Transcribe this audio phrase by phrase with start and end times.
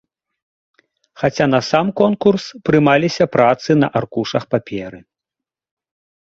[1.23, 4.99] Хаця на сам конкурс прымаліся працы на аркушах паперы.